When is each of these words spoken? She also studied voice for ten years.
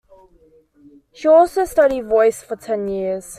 She 1.13 1.27
also 1.27 1.63
studied 1.65 2.07
voice 2.09 2.41
for 2.41 2.55
ten 2.55 2.87
years. 2.87 3.29